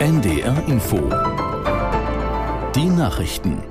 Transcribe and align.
NDR 0.00 0.66
Info. 0.66 0.96
Die 2.74 2.88
Nachrichten. 2.88 3.62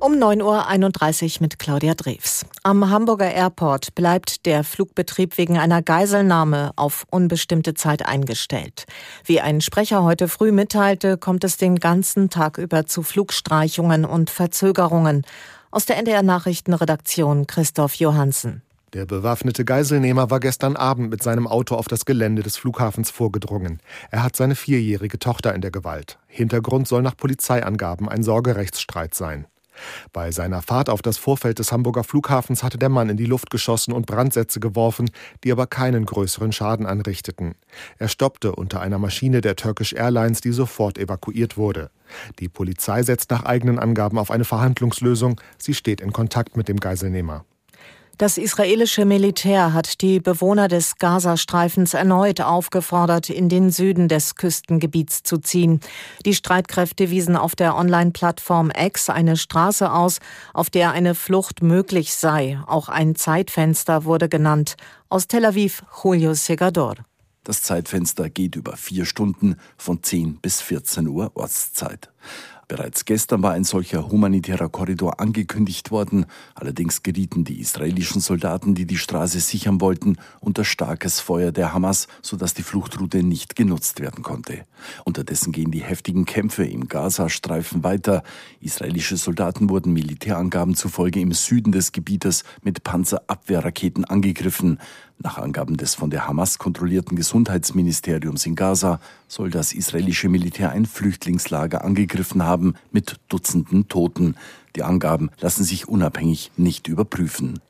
Um 0.00 0.14
9.31 0.14 1.34
Uhr 1.34 1.42
mit 1.42 1.58
Claudia 1.58 1.92
Drews. 1.92 2.46
Am 2.62 2.88
Hamburger 2.88 3.30
Airport 3.30 3.94
bleibt 3.94 4.46
der 4.46 4.64
Flugbetrieb 4.64 5.36
wegen 5.36 5.58
einer 5.58 5.82
Geiselnahme 5.82 6.70
auf 6.76 7.04
unbestimmte 7.10 7.74
Zeit 7.74 8.06
eingestellt. 8.06 8.86
Wie 9.22 9.42
ein 9.42 9.60
Sprecher 9.60 10.02
heute 10.02 10.28
früh 10.28 10.50
mitteilte, 10.50 11.18
kommt 11.18 11.44
es 11.44 11.58
den 11.58 11.76
ganzen 11.76 12.30
Tag 12.30 12.56
über 12.56 12.86
zu 12.86 13.02
Flugstreichungen 13.02 14.06
und 14.06 14.30
Verzögerungen. 14.30 15.26
Aus 15.70 15.84
der 15.84 15.98
NDR 15.98 16.22
Nachrichtenredaktion 16.22 17.46
Christoph 17.46 17.96
Johansen. 17.96 18.62
Der 18.94 19.04
bewaffnete 19.04 19.66
Geiselnehmer 19.66 20.30
war 20.30 20.40
gestern 20.40 20.74
Abend 20.74 21.10
mit 21.10 21.22
seinem 21.22 21.46
Auto 21.46 21.74
auf 21.74 21.88
das 21.88 22.06
Gelände 22.06 22.42
des 22.42 22.56
Flughafens 22.56 23.10
vorgedrungen. 23.10 23.80
Er 24.10 24.22
hat 24.22 24.34
seine 24.34 24.54
vierjährige 24.54 25.18
Tochter 25.18 25.54
in 25.54 25.60
der 25.60 25.70
Gewalt. 25.70 26.18
Hintergrund 26.26 26.88
soll 26.88 27.02
nach 27.02 27.16
Polizeiangaben 27.16 28.08
ein 28.08 28.22
Sorgerechtsstreit 28.22 29.14
sein. 29.14 29.46
Bei 30.12 30.32
seiner 30.32 30.62
Fahrt 30.62 30.88
auf 30.88 31.02
das 31.02 31.18
Vorfeld 31.18 31.58
des 31.58 31.70
Hamburger 31.70 32.02
Flughafens 32.02 32.62
hatte 32.62 32.78
der 32.78 32.88
Mann 32.88 33.10
in 33.10 33.16
die 33.16 33.26
Luft 33.26 33.50
geschossen 33.50 33.92
und 33.92 34.06
Brandsätze 34.06 34.58
geworfen, 34.58 35.10
die 35.44 35.52
aber 35.52 35.66
keinen 35.66 36.06
größeren 36.06 36.52
Schaden 36.52 36.86
anrichteten. 36.86 37.54
Er 37.98 38.08
stoppte 38.08 38.54
unter 38.54 38.80
einer 38.80 38.98
Maschine 38.98 39.40
der 39.40 39.54
Turkish 39.54 39.92
Airlines, 39.92 40.40
die 40.40 40.52
sofort 40.52 40.98
evakuiert 40.98 41.56
wurde. 41.56 41.90
Die 42.38 42.48
Polizei 42.48 43.02
setzt 43.02 43.30
nach 43.30 43.44
eigenen 43.44 43.78
Angaben 43.78 44.18
auf 44.18 44.30
eine 44.30 44.44
Verhandlungslösung. 44.44 45.40
Sie 45.58 45.74
steht 45.74 46.00
in 46.00 46.12
Kontakt 46.12 46.56
mit 46.56 46.68
dem 46.68 46.80
Geiselnehmer. 46.80 47.44
Das 48.18 48.36
israelische 48.36 49.04
Militär 49.04 49.72
hat 49.72 50.00
die 50.00 50.18
Bewohner 50.18 50.66
des 50.66 50.96
Gazastreifens 50.96 51.94
erneut 51.94 52.40
aufgefordert, 52.40 53.30
in 53.30 53.48
den 53.48 53.70
Süden 53.70 54.08
des 54.08 54.34
Küstengebiets 54.34 55.22
zu 55.22 55.38
ziehen. 55.38 55.78
Die 56.26 56.34
Streitkräfte 56.34 57.10
wiesen 57.10 57.36
auf 57.36 57.54
der 57.54 57.76
Online-Plattform 57.76 58.72
X 58.76 59.08
eine 59.08 59.36
Straße 59.36 59.92
aus, 59.92 60.18
auf 60.52 60.68
der 60.68 60.90
eine 60.90 61.14
Flucht 61.14 61.62
möglich 61.62 62.12
sei. 62.12 62.58
Auch 62.66 62.88
ein 62.88 63.14
Zeitfenster 63.14 64.04
wurde 64.04 64.28
genannt. 64.28 64.74
Aus 65.08 65.28
Tel 65.28 65.44
Aviv, 65.44 65.84
Julio 66.02 66.34
Segador. 66.34 66.96
Das 67.44 67.62
Zeitfenster 67.62 68.28
geht 68.30 68.56
über 68.56 68.76
vier 68.76 69.06
Stunden 69.06 69.54
von 69.76 70.02
10 70.02 70.40
bis 70.40 70.60
14 70.60 71.06
Uhr 71.06 71.30
Ortszeit. 71.34 72.10
Bereits 72.68 73.06
gestern 73.06 73.42
war 73.42 73.52
ein 73.52 73.64
solcher 73.64 74.10
humanitärer 74.10 74.68
Korridor 74.68 75.20
angekündigt 75.20 75.90
worden, 75.90 76.26
allerdings 76.54 77.02
gerieten 77.02 77.42
die 77.42 77.60
israelischen 77.60 78.20
Soldaten, 78.20 78.74
die 78.74 78.84
die 78.84 78.98
Straße 78.98 79.40
sichern 79.40 79.80
wollten, 79.80 80.18
unter 80.40 80.66
starkes 80.66 81.18
Feuer 81.18 81.50
der 81.50 81.72
Hamas, 81.72 82.08
sodass 82.20 82.52
die 82.52 82.62
Fluchtroute 82.62 83.22
nicht 83.22 83.56
genutzt 83.56 84.00
werden 84.00 84.22
konnte. 84.22 84.66
Unterdessen 85.04 85.50
gehen 85.52 85.70
die 85.70 85.82
heftigen 85.82 86.26
Kämpfe 86.26 86.66
im 86.66 86.88
Gazastreifen 86.88 87.84
weiter. 87.84 88.22
Israelische 88.60 89.16
Soldaten 89.16 89.70
wurden 89.70 89.94
Militärangaben 89.94 90.74
zufolge 90.74 91.20
im 91.20 91.32
Süden 91.32 91.72
des 91.72 91.92
Gebietes 91.92 92.44
mit 92.62 92.84
Panzerabwehrraketen 92.84 94.04
angegriffen. 94.04 94.78
Nach 95.20 95.38
Angaben 95.38 95.76
des 95.76 95.96
von 95.96 96.10
der 96.10 96.28
Hamas 96.28 96.58
kontrollierten 96.58 97.16
Gesundheitsministeriums 97.16 98.46
in 98.46 98.54
Gaza 98.54 99.00
soll 99.26 99.50
das 99.50 99.72
israelische 99.72 100.28
Militär 100.28 100.70
ein 100.70 100.86
Flüchtlingslager 100.86 101.82
angegriffen 101.84 102.44
haben 102.44 102.57
mit 102.92 103.16
Dutzenden 103.28 103.88
Toten. 103.88 104.36
Die 104.76 104.82
Angaben 104.82 105.30
lassen 105.40 105.64
sich 105.64 105.88
unabhängig 105.88 106.50
nicht 106.56 106.88
überprüfen. 106.88 107.60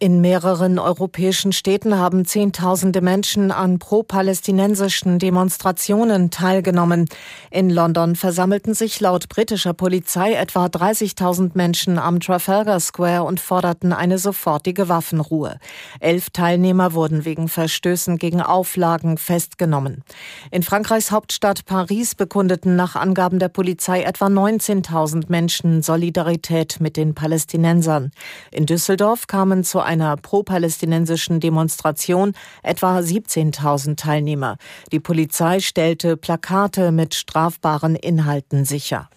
In 0.00 0.20
mehreren 0.20 0.80
europäischen 0.80 1.52
Städten 1.52 1.96
haben 1.96 2.24
Zehntausende 2.24 3.00
Menschen 3.00 3.52
an 3.52 3.78
pro-palästinensischen 3.78 5.20
Demonstrationen 5.20 6.32
teilgenommen. 6.32 7.08
In 7.52 7.70
London 7.70 8.16
versammelten 8.16 8.74
sich 8.74 8.98
laut 8.98 9.28
britischer 9.28 9.72
Polizei 9.72 10.32
etwa 10.32 10.66
30.000 10.66 11.52
Menschen 11.54 11.96
am 11.98 12.18
Trafalgar 12.18 12.80
Square 12.80 13.22
und 13.22 13.38
forderten 13.38 13.92
eine 13.92 14.18
sofortige 14.18 14.88
Waffenruhe. 14.88 15.60
Elf 16.00 16.30
Teilnehmer 16.30 16.94
wurden 16.94 17.24
wegen 17.24 17.46
Verstößen 17.46 18.18
gegen 18.18 18.42
Auflagen 18.42 19.16
festgenommen. 19.16 20.02
In 20.50 20.64
Frankreichs 20.64 21.12
Hauptstadt 21.12 21.66
Paris 21.66 22.16
bekundeten 22.16 22.74
nach 22.74 22.96
Angaben 22.96 23.38
der 23.38 23.48
Polizei 23.48 24.02
etwa 24.02 24.26
19.000 24.26 25.26
Menschen 25.28 25.82
Solidarität 25.82 26.80
mit 26.80 26.96
den 26.96 27.14
Palästinensern. 27.14 28.10
In 28.50 28.66
Düsseldorf 28.66 29.28
kamen 29.28 29.62
zu 29.62 29.83
einer 29.84 30.16
pro-palästinensischen 30.16 31.40
Demonstration 31.40 32.32
etwa 32.62 32.98
17.000 32.98 33.96
Teilnehmer. 33.96 34.56
Die 34.92 35.00
Polizei 35.00 35.60
stellte 35.60 36.16
Plakate 36.16 36.92
mit 36.92 37.14
strafbaren 37.14 37.96
Inhalten 37.96 38.64
sicher. 38.64 39.08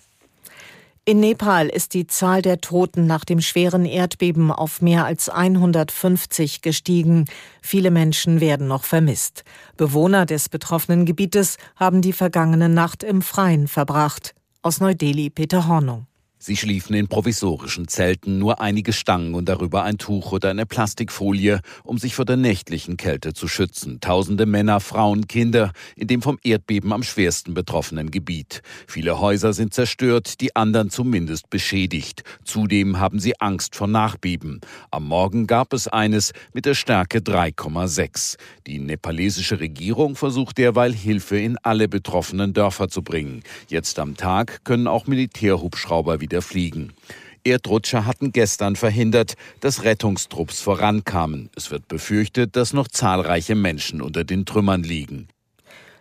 In 1.07 1.21
Nepal 1.21 1.69
ist 1.69 1.93
die 1.93 2.05
Zahl 2.05 2.41
der 2.41 2.59
Toten 2.59 3.07
nach 3.07 3.23
dem 3.23 3.39
schweren 3.39 3.85
Erdbeben 3.85 4.51
auf 4.51 4.81
mehr 4.81 5.05
als 5.05 5.29
150 5.29 6.61
gestiegen. 6.61 7.27
Viele 7.61 7.91
Menschen 7.91 8.41
werden 8.41 8.67
noch 8.67 8.83
vermisst. 8.83 9.45
Bewohner 9.77 10.25
des 10.25 10.49
betroffenen 10.49 11.05
Gebietes 11.05 11.55
haben 11.77 12.01
die 12.01 12.11
vergangene 12.11 12.67
Nacht 12.67 13.03
im 13.03 13.21
Freien 13.21 13.69
verbracht. 13.69 14.35
Aus 14.61 14.81
Neu-Delhi 14.81 15.29
Peter 15.29 15.69
Hornung. 15.69 16.07
Sie 16.39 16.55
schliefen 16.55 16.93
in 16.93 17.07
provisorischen 17.07 17.87
Zelten, 17.87 18.37
nur 18.37 18.61
einige 18.61 18.93
Stangen 18.93 19.33
und 19.33 19.49
darüber 19.49 19.81
ein 19.83 19.97
Tuch 19.97 20.31
oder 20.31 20.51
eine 20.51 20.67
Plastikfolie, 20.67 21.61
um 21.83 21.97
sich 21.97 22.13
vor 22.13 22.25
der 22.25 22.37
nächtlichen 22.37 22.95
Kälte 22.95 23.33
zu 23.33 23.47
schützen. 23.47 23.99
Tausende 24.01 24.45
Männer, 24.45 24.79
Frauen, 24.79 25.27
Kinder 25.27 25.71
in 25.95 26.07
dem 26.07 26.21
vom 26.21 26.37
Erdbeben 26.43 26.93
am 26.93 27.01
schwersten 27.01 27.55
betroffenen 27.55 28.11
Gebiet. 28.11 28.61
Viele 28.85 29.19
Häuser 29.19 29.51
sind 29.51 29.73
zerstört, 29.73 30.39
die 30.39 30.55
anderen 30.55 30.91
zumindest 30.91 31.49
beschädigt. 31.49 32.21
Zudem 32.43 32.99
haben 32.99 33.19
sie 33.19 33.41
Angst 33.41 33.75
vor 33.75 33.87
Nachbeben. 33.87 34.61
Am 34.91 35.07
Morgen 35.07 35.47
gab 35.47 35.73
es 35.73 35.87
eines 35.87 36.33
mit 36.53 36.65
der 36.65 36.75
Stärke 36.75 37.17
3,6. 37.17 38.37
Die 38.67 38.77
nepalesische 38.77 39.59
Regierung 39.59 40.15
versucht 40.15 40.59
derweil 40.59 40.93
Hilfe 40.93 41.39
in 41.39 41.57
alle 41.63 41.87
betroffenen 41.87 42.53
Dörfer 42.53 42.89
zu 42.89 43.01
bringen. 43.01 43.41
Jetzt 43.69 43.97
am 43.97 44.15
Tag 44.15 44.63
können 44.65 44.85
auch 44.85 45.07
Militärhubschrauber 45.07 46.21
wieder 46.21 46.26
wieder 46.27 46.41
fliegen. 46.41 46.93
Erdrutscher 47.45 48.05
hatten 48.05 48.33
gestern 48.33 48.75
verhindert, 48.75 49.35
dass 49.61 49.83
Rettungstrupps 49.83 50.59
vorankamen. 50.59 51.49
Es 51.55 51.71
wird 51.71 51.87
befürchtet, 51.87 52.57
dass 52.57 52.73
noch 52.73 52.89
zahlreiche 52.89 53.55
Menschen 53.55 54.01
unter 54.01 54.25
den 54.25 54.45
Trümmern 54.45 54.83
liegen. 54.83 55.29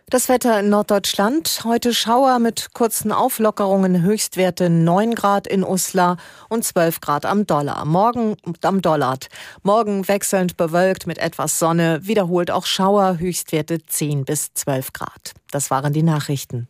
Das 0.09 0.29
Wetter 0.29 0.61
in 0.61 0.69
Norddeutschland. 0.69 1.63
Heute 1.65 1.93
Schauer 1.93 2.39
mit 2.39 2.75
kurzen 2.75 3.11
Auflockerungen, 3.11 4.03
Höchstwerte 4.03 4.71
9 4.71 5.17
Grad 5.17 5.49
in 5.49 5.65
Uslar 5.65 6.17
und 6.49 6.65
12 6.65 7.01
Grad 7.01 7.27
am 7.27 7.47
Dollar. 7.47 7.85
Morgen 7.85 8.37
am 8.63 8.83
Dollard. 8.83 9.29
Morgen 9.63 10.07
wechselnd 10.07 10.57
bewölkt 10.57 11.09
mit 11.09 11.19
etwas 11.19 11.59
Sonne, 11.59 12.01
wiederholt 12.03 12.53
auch 12.53 12.67
Schauer, 12.67 13.19
Höchstwerte 13.19 13.85
10 13.85 14.25
bis 14.25 14.55
12 14.55 14.93
Grad. 14.93 15.33
Das 15.51 15.71
waren 15.71 15.93
die 15.93 16.05
Nachrichten. 16.05 16.69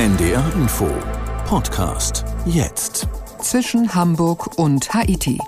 NDR 0.00 0.42
Info 0.54 0.88
Podcast 1.44 2.24
jetzt. 2.46 3.06
Zwischen 3.38 3.94
Hamburg 3.94 4.56
und 4.56 4.94
Haiti. 4.94 5.38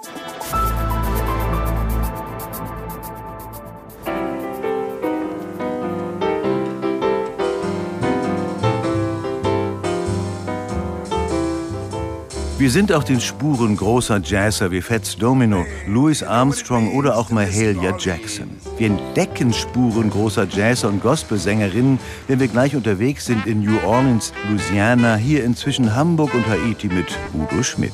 Wir 12.63 12.71
sind 12.71 12.93
auf 12.93 13.03
den 13.03 13.21
Spuren 13.21 13.77
großer 13.77 14.21
Jazzer 14.21 14.71
wie 14.71 14.81
Fats 14.81 15.17
Domino, 15.17 15.67
Louis 15.89 16.23
Armstrong 16.23 16.95
oder 16.95 17.19
auch 17.19 17.29
Mahalia 17.31 17.97
Jackson. 17.99 18.49
Wir 18.79 18.87
entdecken 18.87 19.53
Spuren 19.53 20.11
großer 20.11 20.47
Jazzer 20.47 20.87
und 20.87 21.03
Gospelsängerinnen, 21.03 21.99
wenn 22.29 22.39
wir 22.39 22.47
gleich 22.47 22.77
unterwegs 22.77 23.27
sind 23.27 23.47
in 23.47 23.65
New 23.65 23.77
Orleans, 23.85 24.33
Louisiana, 24.49 25.17
hier 25.17 25.43
inzwischen 25.43 25.93
Hamburg 25.97 26.33
und 26.35 26.47
Haiti 26.47 26.87
mit 26.87 27.09
Udo 27.35 27.65
Schmidt. 27.65 27.93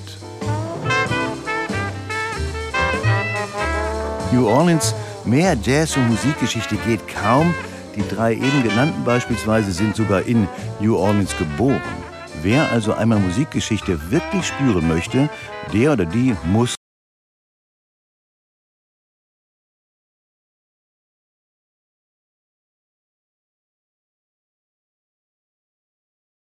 New 4.32 4.46
Orleans, 4.46 4.94
mehr 5.24 5.56
Jazz- 5.62 5.96
und 5.96 6.10
Musikgeschichte 6.10 6.76
geht 6.86 7.00
kaum. 7.08 7.54
Die 7.96 8.06
drei 8.06 8.34
eben 8.34 8.62
genannten 8.62 9.02
beispielsweise 9.02 9.72
sind 9.72 9.96
sogar 9.96 10.20
in 10.24 10.46
New 10.78 10.94
Orleans 10.94 11.34
geboren. 11.38 12.07
Wer 12.42 12.70
also 12.70 12.92
einmal 12.94 13.18
Musikgeschichte 13.18 14.10
wirklich 14.10 14.46
spüren 14.46 14.86
möchte, 14.86 15.28
der 15.72 15.92
oder 15.92 16.06
die 16.06 16.36
muss 16.44 16.77